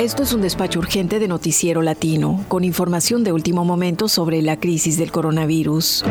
Esto 0.00 0.22
es 0.22 0.32
un 0.32 0.40
despacho 0.40 0.78
urgente 0.78 1.18
de 1.18 1.28
Noticiero 1.28 1.82
Latino, 1.82 2.42
con 2.48 2.64
información 2.64 3.22
de 3.22 3.34
último 3.34 3.66
momento 3.66 4.08
sobre 4.08 4.40
la 4.40 4.58
crisis 4.58 4.96
del 4.96 5.12
coronavirus. 5.12 6.06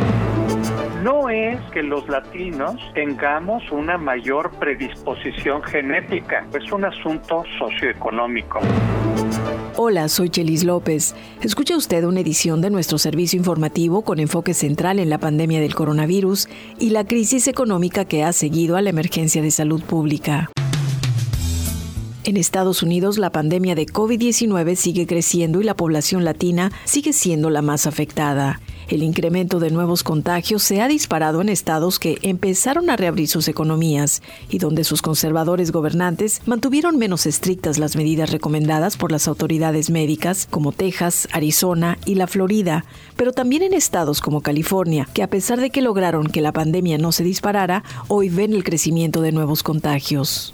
No 1.04 1.28
es 1.31 1.60
que 1.72 1.81
los 1.81 2.08
latinos 2.08 2.76
tengamos 2.94 3.63
una 3.72 3.97
mayor 3.97 4.52
predisposición 4.60 5.63
genética, 5.63 6.46
es 6.54 6.72
un 6.72 6.86
asunto 6.86 7.42
socioeconómico. 7.58 8.60
Hola, 9.76 10.08
soy 10.08 10.29
Chelis 10.29 10.65
López. 10.65 11.15
Escucha 11.42 11.76
usted 11.76 12.03
una 12.03 12.19
edición 12.19 12.62
de 12.62 12.69
nuestro 12.69 12.99
servicio 12.99 13.37
informativo 13.37 14.03
con 14.03 14.19
enfoque 14.19 14.53
central 14.53 14.99
en 14.99 15.10
la 15.10 15.17
pandemia 15.17 15.62
del 15.62 15.74
coronavirus 15.74 16.48
y 16.77 16.91
la 16.91 17.05
crisis 17.05 17.48
económica 17.48 18.05
que 18.05 18.23
ha 18.23 18.34
seguido 18.34 18.77
a 18.77 18.84
la 18.84 18.91
emergencia 18.91 19.41
de 19.41 19.49
salud 19.49 19.81
pública. 19.81 20.52
En 22.30 22.38
Estados 22.38 22.84
Unidos, 22.84 23.18
la 23.18 23.32
pandemia 23.32 23.74
de 23.74 23.88
COVID-19 23.88 24.76
sigue 24.76 25.08
creciendo 25.08 25.62
y 25.62 25.64
la 25.64 25.76
población 25.76 26.24
latina 26.24 26.72
sigue 26.86 27.12
siendo 27.12 27.50
la 27.50 27.64
más 27.64 27.88
afectada. 27.88 28.62
El 28.88 29.02
incremento 29.02 29.60
de 29.60 29.72
nuevos 29.72 30.04
contagios 30.04 30.62
se 30.62 30.80
ha 30.80 30.88
disparado 30.88 31.42
en 31.42 31.50
estados 31.50 31.98
que 31.98 32.20
empezaron 32.22 32.92
a 32.92 32.98
reabrir 32.98 33.28
sus 33.28 33.48
economías 33.48 34.22
y 34.48 34.60
donde 34.60 34.84
sus 34.84 35.02
conservadores 35.02 35.72
gobernantes 35.72 36.44
mantuvieron 36.46 37.00
menos 37.00 37.26
estrictas 37.26 37.80
las 37.80 37.96
medidas 37.96 38.30
recomendadas 38.30 38.96
por 38.96 39.12
las 39.12 39.28
autoridades 39.28 39.90
médicas, 39.90 40.48
como 40.52 40.72
Texas, 40.72 41.28
Arizona 41.32 41.98
y 42.06 42.14
la 42.14 42.28
Florida, 42.28 42.86
pero 43.16 43.32
también 43.32 43.64
en 43.64 43.73
estados 43.73 44.22
como 44.22 44.42
California, 44.42 45.09
que 45.16 45.23
a 45.23 45.32
pesar 45.32 45.59
de 45.59 45.72
que 45.72 45.82
lograron 45.82 46.28
que 46.28 46.42
la 46.42 46.54
pandemia 46.54 47.00
no 47.00 47.12
se 47.12 47.23
disparara, 47.23 47.84
hoy 48.08 48.30
ven 48.30 48.54
el 48.54 48.64
crecimiento 48.64 49.23
de 49.23 49.32
nuevos 49.32 49.64
contagios. 49.64 50.54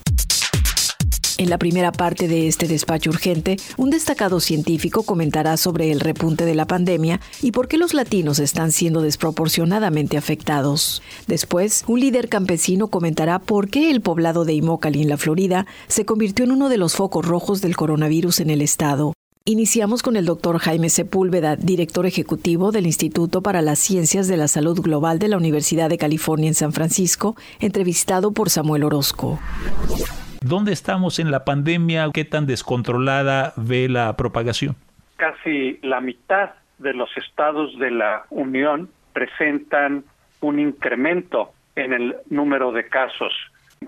En 1.38 1.50
la 1.50 1.58
primera 1.58 1.92
parte 1.92 2.30
de 2.30 2.48
este 2.48 2.66
despacho 2.66 3.10
urgente, 3.10 3.58
un 3.76 3.90
destacado 3.90 4.40
científico 4.40 5.04
comentará 5.04 5.58
sobre 5.58 5.92
el 5.92 6.00
repunte 6.00 6.46
de 6.46 6.56
la 6.56 6.66
pandemia 6.66 7.20
y 7.42 7.52
por 7.52 7.68
qué 7.68 7.78
los 7.78 7.94
latinos 7.94 8.40
están 8.40 8.72
siendo 8.72 9.02
desproporcionadamente 9.02 10.16
afectados. 10.16 11.02
Después, 11.28 11.84
un 11.88 12.00
líder 12.00 12.30
campesino 12.30 12.88
comentará 12.88 13.40
por 13.40 13.70
qué 13.70 13.92
el 13.92 14.00
poblado 14.00 14.46
de 14.46 14.54
Immokalee 14.54 15.02
en 15.02 15.10
la 15.10 15.18
Florida 15.18 15.66
se 15.90 16.06
convirtió 16.06 16.46
en 16.46 16.52
uno 16.52 16.70
de 16.70 16.78
los 16.78 16.96
focos 16.96 17.26
rojos 17.26 17.60
del 17.60 17.76
coronavirus 17.76 18.40
en 18.40 18.50
el 18.50 18.62
estado. 18.62 19.12
Iniciamos 19.44 20.04
con 20.04 20.16
el 20.16 20.26
doctor 20.26 20.58
Jaime 20.58 20.90
Sepúlveda, 20.90 21.58
director 21.58 22.06
ejecutivo 22.06 22.72
del 22.72 22.86
Instituto 22.86 23.42
para 23.42 23.62
las 23.62 23.80
Ciencias 23.80 24.30
de 24.30 24.38
la 24.38 24.48
Salud 24.48 24.80
Global 24.80 25.20
de 25.20 25.28
la 25.28 25.38
Universidad 25.38 25.90
de 25.90 25.98
California 25.98 26.48
en 26.48 26.56
San 26.56 26.72
Francisco, 26.72 27.36
entrevistado 27.60 28.32
por 28.32 28.50
Samuel 28.50 28.86
Orozco. 28.86 29.38
¿Dónde 30.48 30.74
estamos 30.74 31.18
en 31.18 31.32
la 31.32 31.44
pandemia? 31.44 32.12
¿Qué 32.14 32.24
tan 32.24 32.46
descontrolada 32.46 33.54
ve 33.58 33.90
la 33.90 34.16
propagación? 34.16 34.76
Casi 35.16 35.80
la 35.82 36.02
mitad 36.02 36.52
de 36.78 36.94
los 36.94 37.10
estados 37.18 37.76
de 37.80 37.90
la 37.90 38.26
Unión 38.30 38.92
presentan 39.12 40.04
un 40.42 40.60
incremento 40.60 41.50
en 41.76 41.94
el 41.94 42.16
número 42.30 42.72
de 42.72 42.88
casos. 42.88 43.34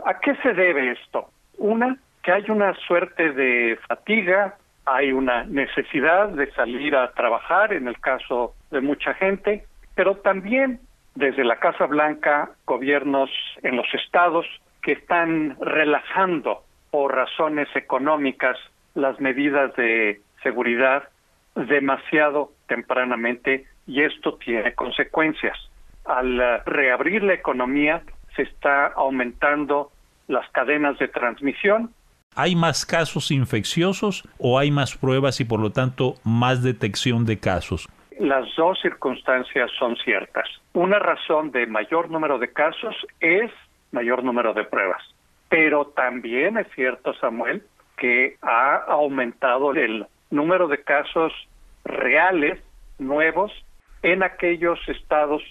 ¿A 0.04 0.20
qué 0.20 0.36
se 0.38 0.54
debe 0.54 0.94
esto? 0.94 1.30
Una, 1.60 1.96
que 2.24 2.32
hay 2.32 2.50
una 2.50 2.74
suerte 2.88 3.34
de 3.34 3.78
fatiga, 3.88 4.56
hay 4.84 5.12
una 5.12 5.44
necesidad 5.44 6.30
de 6.30 6.52
salir 6.54 6.96
a 6.96 7.12
trabajar 7.12 7.72
en 7.72 7.88
el 7.88 8.00
caso 8.00 8.56
de 8.72 8.82
mucha 8.82 9.14
gente, 9.14 9.68
pero 9.94 10.16
también 10.16 10.80
desde 11.14 11.44
la 11.44 11.58
Casa 11.58 11.86
Blanca, 11.86 12.50
gobiernos 12.66 13.30
en 13.62 13.76
los 13.76 13.86
estados 13.94 14.48
que 14.88 14.94
están 14.94 15.58
relajando 15.60 16.64
por 16.92 17.14
razones 17.14 17.68
económicas 17.76 18.56
las 18.96 19.20
medidas 19.20 19.76
de 19.76 20.22
seguridad 20.42 21.10
demasiado 21.56 22.54
tempranamente 22.70 23.66
y 23.86 24.04
esto 24.04 24.36
tiene 24.38 24.74
consecuencias. 24.76 25.58
Al 26.06 26.40
eh, 26.40 26.60
reabrir 26.66 27.22
la 27.22 27.34
economía 27.34 28.02
se 28.38 28.44
está 28.44 28.86
aumentando 28.86 29.92
las 30.30 30.50
cadenas 30.52 30.98
de 31.00 31.10
transmisión. 31.10 31.92
¿Hay 32.34 32.56
más 32.56 32.86
casos 32.86 33.30
infecciosos 33.30 34.24
o 34.40 34.58
hay 34.58 34.72
más 34.72 34.96
pruebas 34.96 35.42
y 35.42 35.44
por 35.44 35.60
lo 35.60 35.72
tanto 35.72 36.14
más 36.24 36.64
detección 36.64 37.26
de 37.26 37.38
casos? 37.38 37.90
Las 38.22 38.46
dos 38.56 38.80
circunstancias 38.82 39.70
son 39.78 39.98
ciertas. 39.98 40.48
Una 40.72 40.98
razón 40.98 41.52
de 41.52 41.68
mayor 41.68 42.10
número 42.10 42.40
de 42.40 42.54
casos 42.54 42.96
es 43.20 43.52
mayor 43.92 44.24
número 44.24 44.54
de 44.54 44.64
pruebas. 44.64 45.02
Pero 45.50 45.88
también 45.88 46.58
es 46.58 46.68
cierto, 46.76 47.14
Samuel, 47.16 47.64
que 47.98 48.38
ha 48.42 48.76
aumentado 48.76 49.74
el 49.74 50.06
número 50.30 50.68
de 50.68 50.84
casos 50.84 51.34
reales, 51.86 52.60
nuevos, 53.00 53.52
en 54.04 54.24
aquellos 54.24 54.80
estados 54.88 55.42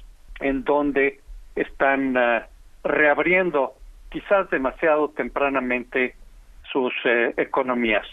en 0.41 0.65
donde 0.65 1.21
están 1.55 2.17
eh, 2.17 2.43
reabriendo 2.85 3.75
quizás 4.11 4.49
demasiado 4.51 5.09
tempranamente 5.11 6.15
sus 6.73 6.93
eh, 7.05 7.35
economías. 7.37 8.07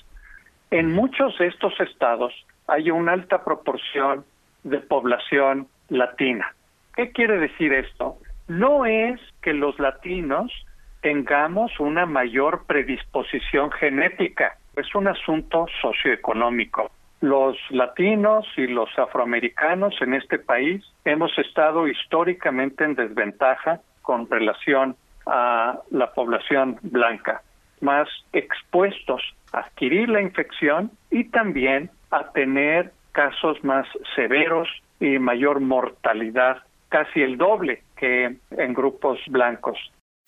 En 0.72 0.92
muchos 0.92 1.38
de 1.38 1.48
estos 1.48 1.80
estados 1.80 2.34
hay 2.68 2.90
una 2.90 3.14
alta 3.14 3.44
proporción 3.44 4.26
de 4.64 4.80
población 4.80 5.68
latina. 5.90 6.54
¿Qué 6.96 7.12
quiere 7.12 7.38
decir 7.38 7.74
esto? 7.74 8.18
No 8.48 8.86
es 8.86 9.20
que 9.42 9.54
los 9.54 9.78
latinos 9.80 10.52
tengamos 11.02 11.80
una 11.80 12.06
mayor 12.06 12.66
predisposición 12.66 13.72
genética, 13.72 14.58
es 14.76 14.94
un 14.96 15.08
asunto 15.08 15.66
socioeconómico. 15.82 16.92
Los 17.22 17.58
latinos 17.70 18.46
y 18.58 18.68
los 18.68 18.90
afroamericanos 18.98 19.96
en 20.02 20.14
este 20.14 20.40
país 20.40 20.84
hemos 21.06 21.38
estado 21.38 21.88
históricamente 21.88 22.84
en 22.84 22.96
desventaja 22.96 23.82
con 24.02 24.30
relación 24.30 24.96
a 25.26 25.80
la 25.92 26.12
población 26.14 26.80
blanca, 26.82 27.42
más 27.82 28.10
expuestos 28.34 29.22
a 29.54 29.60
adquirir 29.60 30.10
la 30.10 30.22
infección 30.22 30.92
y 31.12 31.26
también 31.26 31.90
a 32.12 32.32
tener 32.32 32.92
casos 33.14 33.64
más 33.64 33.88
severos 34.16 34.68
y 35.00 35.20
mayor 35.20 35.60
mortalidad, 35.60 36.64
casi 36.94 37.24
el 37.24 37.38
doble 37.40 37.82
en 38.52 38.74
grupos 38.76 39.20
blancos. 39.28 39.80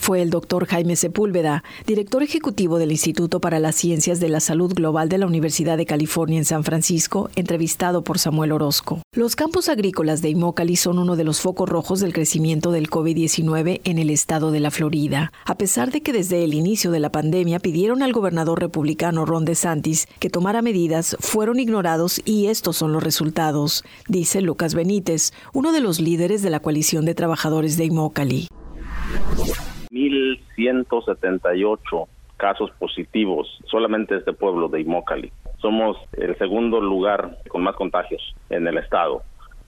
Fue 0.05 0.21
el 0.21 0.29
doctor 0.29 0.67
Jaime 0.67 0.95
Sepúlveda, 0.95 1.63
director 1.87 2.21
ejecutivo 2.21 2.77
del 2.77 2.91
Instituto 2.91 3.41
para 3.41 3.57
las 3.57 3.75
Ciencias 3.75 4.19
de 4.19 4.29
la 4.29 4.39
Salud 4.39 4.71
Global 4.71 5.09
de 5.09 5.17
la 5.17 5.25
Universidad 5.25 5.77
de 5.77 5.87
California 5.87 6.37
en 6.37 6.45
San 6.45 6.63
Francisco, 6.63 7.31
entrevistado 7.35 8.03
por 8.03 8.19
Samuel 8.19 8.51
Orozco. 8.51 9.01
Los 9.15 9.35
campos 9.35 9.67
agrícolas 9.67 10.21
de 10.21 10.29
Immokalee 10.29 10.75
son 10.75 10.99
uno 10.99 11.15
de 11.15 11.23
los 11.23 11.41
focos 11.41 11.67
rojos 11.67 12.01
del 12.01 12.13
crecimiento 12.13 12.71
del 12.71 12.87
COVID-19 12.87 13.81
en 13.83 13.97
el 13.97 14.11
estado 14.11 14.51
de 14.51 14.59
la 14.59 14.69
Florida, 14.69 15.31
a 15.43 15.57
pesar 15.57 15.91
de 15.91 16.01
que 16.01 16.13
desde 16.13 16.43
el 16.43 16.53
inicio 16.53 16.91
de 16.91 16.99
la 16.99 17.11
pandemia 17.11 17.57
pidieron 17.57 18.03
al 18.03 18.13
gobernador 18.13 18.59
republicano 18.59 19.25
Ron 19.25 19.45
DeSantis 19.45 20.07
que 20.19 20.29
tomara 20.29 20.61
medidas, 20.61 21.17
fueron 21.19 21.59
ignorados 21.59 22.21
y 22.25 22.45
estos 22.45 22.77
son 22.77 22.93
los 22.93 23.01
resultados, 23.01 23.83
dice 24.07 24.41
Lucas 24.41 24.75
Benítez, 24.75 25.33
uno 25.51 25.71
de 25.71 25.81
los 25.81 25.99
líderes 25.99 26.43
de 26.43 26.51
la 26.51 26.59
coalición 26.59 27.05
de 27.05 27.15
trabajadores 27.15 27.75
de 27.75 27.85
Immokalee. 27.85 28.47
1.178 30.57 32.07
casos 32.37 32.71
positivos 32.71 33.47
solamente 33.65 34.15
este 34.17 34.33
pueblo 34.33 34.67
de 34.67 34.81
Imócali. 34.81 35.31
Somos 35.57 35.97
el 36.13 36.37
segundo 36.37 36.81
lugar 36.81 37.37
con 37.47 37.63
más 37.63 37.75
contagios 37.75 38.35
en 38.49 38.67
el 38.67 38.77
estado. 38.77 39.23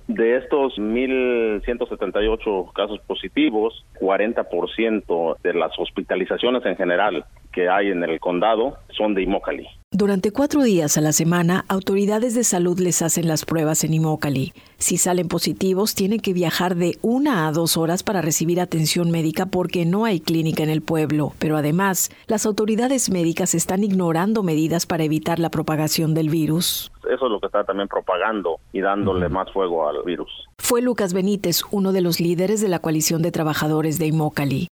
De 0.07 0.37
estos 0.37 0.77
1.178 0.77 2.71
casos 2.73 2.99
positivos, 3.01 3.85
40% 3.99 5.37
de 5.41 5.53
las 5.53 5.77
hospitalizaciones 5.77 6.65
en 6.65 6.77
general 6.77 7.25
que 7.51 7.67
hay 7.67 7.89
en 7.89 8.03
el 8.03 8.19
condado 8.19 8.77
son 8.97 9.13
de 9.13 9.23
Imócali. 9.23 9.67
Durante 9.91 10.31
cuatro 10.31 10.63
días 10.63 10.97
a 10.97 11.01
la 11.01 11.13
semana, 11.13 11.63
autoridades 11.69 12.35
de 12.35 12.43
salud 12.43 12.77
les 12.79 13.01
hacen 13.01 13.27
las 13.27 13.45
pruebas 13.45 13.85
en 13.85 13.93
Imócali. 13.93 14.53
Si 14.77 14.97
salen 14.97 15.29
positivos, 15.29 15.95
tienen 15.95 16.19
que 16.19 16.33
viajar 16.33 16.75
de 16.75 16.97
una 17.01 17.47
a 17.47 17.51
dos 17.53 17.77
horas 17.77 18.03
para 18.03 18.21
recibir 18.21 18.59
atención 18.59 19.11
médica 19.11 19.45
porque 19.45 19.85
no 19.85 20.03
hay 20.03 20.19
clínica 20.19 20.63
en 20.63 20.69
el 20.69 20.81
pueblo. 20.81 21.31
Pero 21.39 21.55
además, 21.55 22.11
las 22.27 22.45
autoridades 22.45 23.09
médicas 23.09 23.55
están 23.55 23.83
ignorando 23.83 24.43
medidas 24.43 24.85
para 24.85 25.05
evitar 25.05 25.39
la 25.39 25.49
propagación 25.49 26.13
del 26.13 26.29
virus. 26.29 26.91
Eso 27.09 27.25
es 27.25 27.31
lo 27.31 27.39
que 27.39 27.45
está 27.45 27.63
también 27.63 27.87
propagando 27.87 28.59
y 28.73 28.81
dándole 28.81 29.29
más 29.29 29.49
fuego 29.53 29.87
al 29.87 30.03
virus. 30.03 30.29
Fue 30.57 30.81
Lucas 30.81 31.13
Benítez, 31.13 31.61
uno 31.71 31.93
de 31.93 32.01
los 32.01 32.19
líderes 32.19 32.59
de 32.59 32.67
la 32.67 32.79
coalición 32.79 33.21
de 33.21 33.31
trabajadores 33.31 33.99
de 33.99 34.07
Imócali. 34.07 34.67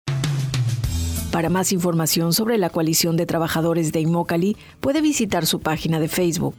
Para 1.33 1.50
más 1.50 1.71
información 1.71 2.31
sobre 2.31 2.59
la 2.59 2.69
coalición 2.69 3.18
de 3.18 3.25
trabajadores 3.25 3.91
de 3.91 4.01
Immokalee, 4.01 4.56
puede 4.80 5.01
visitar 5.01 5.47
su 5.47 5.62
página 5.62 6.00
de 6.00 6.07
Facebook. 6.07 6.53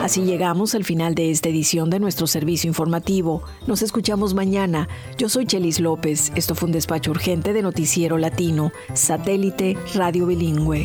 Así 0.00 0.22
llegamos 0.22 0.76
al 0.76 0.84
final 0.84 1.16
de 1.16 1.32
esta 1.32 1.48
edición 1.48 1.90
de 1.90 1.98
nuestro 1.98 2.28
servicio 2.28 2.68
informativo. 2.68 3.42
Nos 3.66 3.82
escuchamos 3.82 4.32
mañana. 4.32 4.88
Yo 5.18 5.28
soy 5.28 5.46
Chelis 5.46 5.80
López. 5.80 6.30
Esto 6.36 6.54
fue 6.54 6.66
un 6.66 6.72
despacho 6.72 7.10
urgente 7.10 7.52
de 7.52 7.62
Noticiero 7.62 8.16
Latino, 8.16 8.70
satélite 8.92 9.76
Radio 9.92 10.26
Bilingüe. 10.26 10.84